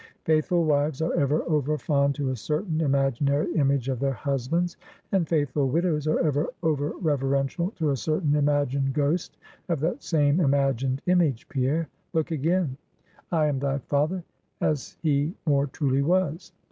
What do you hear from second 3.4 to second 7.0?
image of their husbands; and faithful widows are ever over